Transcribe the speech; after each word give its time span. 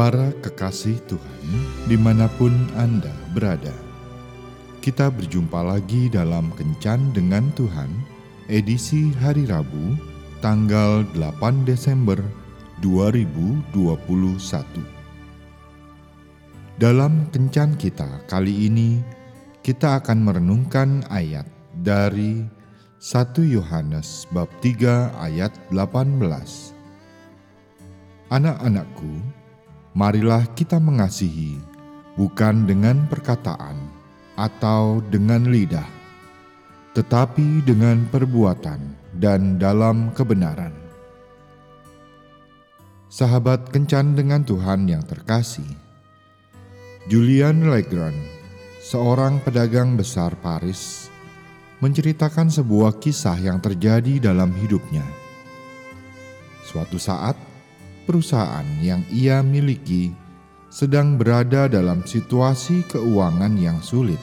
Para 0.00 0.32
kekasih 0.40 0.96
Tuhan, 1.12 1.48
di 1.84 1.92
mana 2.00 2.24
pun 2.40 2.56
Anda 2.72 3.12
berada, 3.36 3.76
kita 4.80 5.12
berjumpa 5.12 5.60
lagi 5.60 6.08
dalam 6.08 6.48
Kencan 6.56 7.12
dengan 7.12 7.52
Tuhan, 7.52 7.92
edisi 8.48 9.12
hari 9.20 9.44
Rabu, 9.44 10.00
tanggal 10.40 11.04
8 11.12 11.68
Desember 11.68 12.16
2021. 12.80 14.40
Dalam 16.80 17.28
Kencan 17.28 17.76
kita 17.76 18.24
kali 18.24 18.72
ini, 18.72 19.04
kita 19.60 20.00
akan 20.00 20.24
merenungkan 20.24 21.04
ayat 21.12 21.44
dari 21.84 22.48
1 23.04 23.36
Yohanes 23.44 24.24
bab 24.32 24.48
3 24.64 25.12
ayat 25.20 25.52
18. 25.68 26.72
Anak-anakku, 28.32 29.39
marilah 29.90 30.46
kita 30.54 30.78
mengasihi 30.78 31.58
bukan 32.14 32.68
dengan 32.68 33.08
perkataan 33.10 33.74
atau 34.38 35.02
dengan 35.10 35.50
lidah, 35.50 35.86
tetapi 36.94 37.66
dengan 37.66 38.06
perbuatan 38.06 38.78
dan 39.18 39.58
dalam 39.58 40.14
kebenaran. 40.14 40.72
Sahabat 43.10 43.74
kencan 43.74 44.14
dengan 44.14 44.46
Tuhan 44.46 44.86
yang 44.86 45.02
terkasih, 45.02 45.66
Julian 47.10 47.66
Legrand, 47.66 48.14
seorang 48.78 49.42
pedagang 49.42 49.98
besar 49.98 50.38
Paris, 50.38 51.10
menceritakan 51.82 52.46
sebuah 52.46 53.02
kisah 53.02 53.34
yang 53.42 53.58
terjadi 53.58 54.30
dalam 54.30 54.54
hidupnya. 54.54 55.02
Suatu 56.62 57.02
saat, 57.02 57.34
perusahaan 58.10 58.66
yang 58.82 59.06
ia 59.14 59.38
miliki 59.38 60.10
sedang 60.66 61.14
berada 61.14 61.70
dalam 61.70 62.02
situasi 62.02 62.82
keuangan 62.90 63.54
yang 63.54 63.78
sulit. 63.78 64.18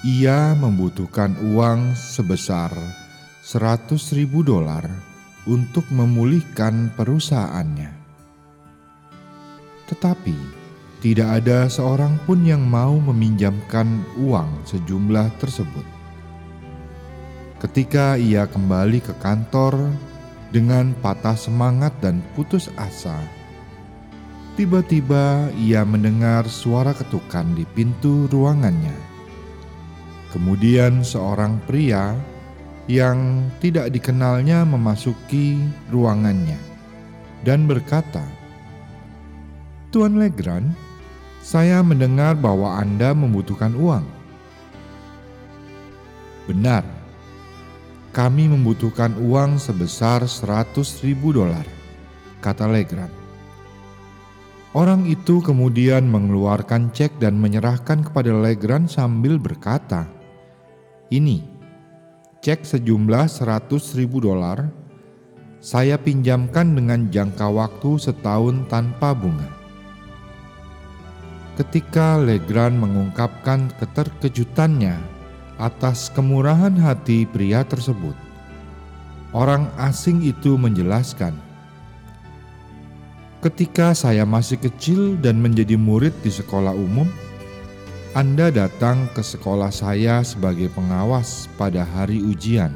Ia 0.00 0.56
membutuhkan 0.56 1.36
uang 1.52 1.92
sebesar 1.92 2.72
100 3.44 3.92
ribu 4.16 4.40
dolar 4.40 4.88
untuk 5.44 5.84
memulihkan 5.92 6.96
perusahaannya. 6.96 7.92
Tetapi 9.92 10.36
tidak 11.04 11.44
ada 11.44 11.68
seorang 11.68 12.16
pun 12.24 12.40
yang 12.40 12.64
mau 12.64 12.96
meminjamkan 12.96 14.00
uang 14.16 14.64
sejumlah 14.64 15.28
tersebut. 15.36 15.84
Ketika 17.60 18.16
ia 18.16 18.48
kembali 18.48 19.04
ke 19.04 19.12
kantor 19.20 19.92
dengan 20.56 20.96
patah 21.04 21.36
semangat 21.36 21.92
dan 22.00 22.24
putus 22.32 22.72
asa, 22.80 23.20
tiba-tiba 24.56 25.52
ia 25.60 25.84
mendengar 25.84 26.48
suara 26.48 26.96
ketukan 26.96 27.52
di 27.52 27.68
pintu 27.76 28.24
ruangannya. 28.32 28.96
Kemudian, 30.32 31.04
seorang 31.04 31.60
pria 31.68 32.16
yang 32.88 33.52
tidak 33.60 33.92
dikenalnya 33.92 34.64
memasuki 34.64 35.60
ruangannya 35.92 36.56
dan 37.44 37.68
berkata, 37.68 38.24
"Tuan 39.92 40.16
Legrand, 40.16 40.72
saya 41.44 41.84
mendengar 41.84 42.32
bahwa 42.32 42.80
Anda 42.80 43.12
membutuhkan 43.12 43.76
uang. 43.76 44.08
Benar, 46.48 46.95
kami 48.16 48.48
membutuhkan 48.48 49.12
uang 49.20 49.60
sebesar 49.60 50.24
100 50.24 50.72
ribu 51.04 51.36
dolar, 51.36 51.68
kata 52.40 52.64
Legrand. 52.64 53.12
Orang 54.72 55.04
itu 55.04 55.44
kemudian 55.44 56.08
mengeluarkan 56.08 56.96
cek 56.96 57.20
dan 57.20 57.36
menyerahkan 57.36 58.00
kepada 58.00 58.32
Legrand 58.32 58.88
sambil 58.88 59.36
berkata, 59.36 60.08
Ini, 61.12 61.44
cek 62.40 62.64
sejumlah 62.64 63.28
100 63.28 64.00
ribu 64.00 64.24
dolar, 64.24 64.64
saya 65.60 66.00
pinjamkan 66.00 66.72
dengan 66.72 67.12
jangka 67.12 67.52
waktu 67.52 68.00
setahun 68.00 68.64
tanpa 68.72 69.12
bunga. 69.12 69.52
Ketika 71.60 72.16
Legrand 72.16 72.80
mengungkapkan 72.80 73.68
keterkejutannya 73.76 75.15
atas 75.56 76.12
kemurahan 76.12 76.72
hati 76.76 77.24
pria 77.24 77.64
tersebut, 77.64 78.16
orang 79.32 79.68
asing 79.80 80.20
itu 80.24 80.56
menjelaskan, 80.60 81.36
"Ketika 83.40 83.96
saya 83.96 84.28
masih 84.28 84.60
kecil 84.60 85.16
dan 85.20 85.40
menjadi 85.40 85.76
murid 85.76 86.12
di 86.20 86.32
sekolah 86.32 86.76
umum, 86.76 87.08
Anda 88.16 88.48
datang 88.48 89.12
ke 89.12 89.20
sekolah 89.20 89.68
saya 89.68 90.24
sebagai 90.24 90.72
pengawas 90.72 91.52
pada 91.60 91.84
hari 91.84 92.24
ujian. 92.24 92.72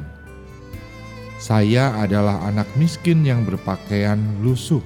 Saya 1.40 1.96
adalah 1.96 2.44
anak 2.44 2.68
miskin 2.76 3.24
yang 3.24 3.48
berpakaian 3.48 4.20
lusuh 4.44 4.84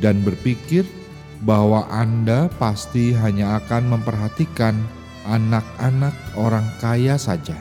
dan 0.00 0.24
berpikir." 0.24 0.88
bahwa 1.42 1.86
Anda 1.86 2.50
pasti 2.58 3.14
hanya 3.14 3.62
akan 3.62 3.98
memperhatikan 3.98 4.74
anak-anak 5.28 6.16
orang 6.34 6.64
kaya 6.80 7.20
saja, 7.20 7.54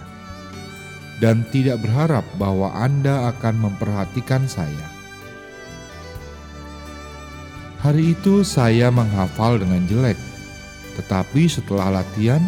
dan 1.20 1.44
tidak 1.52 1.84
berharap 1.84 2.24
bahwa 2.40 2.72
Anda 2.72 3.28
akan 3.36 3.68
memperhatikan 3.68 4.48
saya. 4.48 4.88
Hari 7.84 8.18
itu 8.18 8.42
saya 8.42 8.90
menghafal 8.90 9.62
dengan 9.62 9.86
jelek, 9.86 10.18
tetapi 10.98 11.46
setelah 11.46 12.02
latihan, 12.02 12.42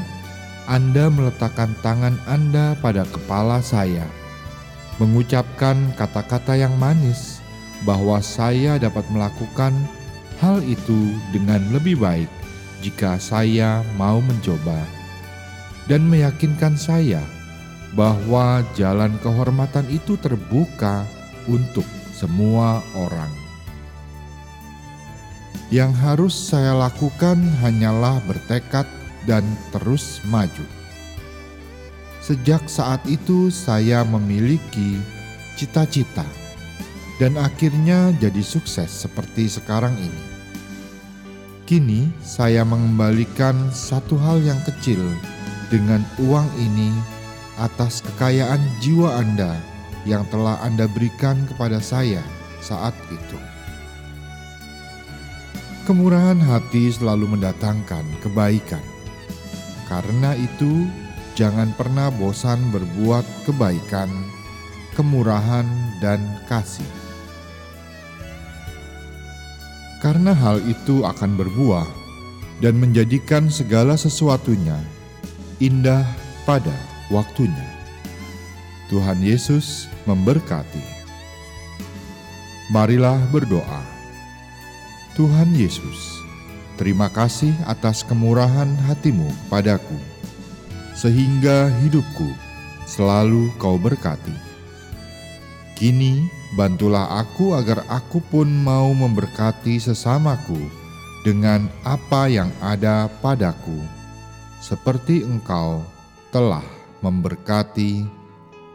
Anda 0.66 1.12
meletakkan 1.12 1.76
tangan 1.86 2.18
Anda 2.26 2.74
pada 2.82 3.06
kepala 3.06 3.62
saya, 3.62 4.08
mengucapkan 4.98 5.94
kata-kata 6.00 6.58
yang 6.58 6.74
manis 6.82 7.44
bahwa 7.88 8.20
saya 8.20 8.76
dapat 8.82 9.06
melakukan 9.14 9.72
hal 10.40 10.60
itu 10.66 11.16
dengan 11.32 11.62
lebih 11.72 12.00
baik 12.00 12.32
jika 12.80 13.20
saya 13.20 13.84
mau 14.00 14.24
mencoba 14.24 14.99
dan 15.90 16.06
meyakinkan 16.06 16.78
saya 16.78 17.26
bahwa 17.98 18.62
jalan 18.78 19.18
kehormatan 19.26 19.90
itu 19.90 20.14
terbuka 20.22 21.02
untuk 21.50 21.86
semua 22.14 22.86
orang. 22.94 23.34
Yang 25.74 25.94
harus 26.02 26.36
saya 26.38 26.78
lakukan 26.78 27.42
hanyalah 27.66 28.22
bertekad 28.30 28.86
dan 29.26 29.42
terus 29.74 30.22
maju. 30.30 30.66
Sejak 32.22 32.70
saat 32.70 33.02
itu, 33.10 33.50
saya 33.50 34.06
memiliki 34.06 35.02
cita-cita 35.58 36.26
dan 37.18 37.38
akhirnya 37.38 38.14
jadi 38.22 38.42
sukses 38.46 38.90
seperti 38.90 39.50
sekarang 39.50 39.94
ini. 39.98 40.24
Kini 41.66 42.10
saya 42.22 42.66
mengembalikan 42.66 43.70
satu 43.70 44.18
hal 44.18 44.42
yang 44.42 44.58
kecil 44.66 45.02
dengan 45.70 46.02
uang 46.18 46.50
ini 46.58 46.94
atas 47.62 48.02
kekayaan 48.02 48.62
jiwa 48.82 49.22
Anda 49.22 49.58
yang 50.04 50.26
telah 50.34 50.60
Anda 50.66 50.90
berikan 50.90 51.46
kepada 51.50 51.78
saya 51.80 52.22
saat 52.62 52.94
itu. 53.14 53.40
Kemurahan 55.86 56.38
hati 56.38 56.94
selalu 56.94 57.38
mendatangkan 57.38 58.06
kebaikan. 58.22 58.84
Karena 59.90 60.38
itu, 60.38 60.86
jangan 61.34 61.74
pernah 61.74 62.14
bosan 62.14 62.62
berbuat 62.70 63.26
kebaikan, 63.50 64.10
kemurahan, 64.94 65.66
dan 65.98 66.22
kasih 66.46 66.86
karena 70.00 70.32
hal 70.32 70.64
itu 70.64 71.04
akan 71.04 71.36
berbuah 71.36 71.88
dan 72.64 72.80
menjadikan 72.80 73.52
segala 73.52 74.00
sesuatunya 74.00 74.80
indah 75.60 76.08
pada 76.48 76.74
waktunya. 77.12 77.68
Tuhan 78.88 79.22
Yesus 79.22 79.92
memberkati. 80.10 80.82
Marilah 82.74 83.22
berdoa. 83.30 83.84
Tuhan 85.14 85.52
Yesus, 85.54 86.24
terima 86.80 87.12
kasih 87.12 87.52
atas 87.68 88.08
kemurahan 88.08 88.72
hatimu 88.88 89.28
padaku, 89.52 90.00
sehingga 90.96 91.68
hidupku 91.84 92.32
selalu 92.88 93.52
kau 93.60 93.76
berkati. 93.76 94.34
Kini 95.76 96.40
Bantulah 96.50 97.22
aku 97.22 97.54
agar 97.54 97.86
aku 97.86 98.18
pun 98.26 98.50
mau 98.50 98.90
memberkati 98.90 99.78
sesamaku 99.78 100.58
dengan 101.22 101.70
apa 101.86 102.26
yang 102.26 102.50
ada 102.58 103.06
padaku, 103.22 103.78
seperti 104.60 105.24
Engkau 105.24 105.82
telah 106.36 106.64
memberkati 107.00 108.04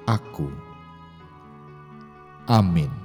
aku. 0.09 0.49
Amin. 2.49 3.04